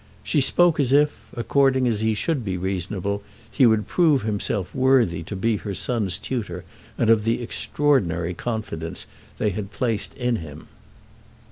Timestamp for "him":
10.37-10.67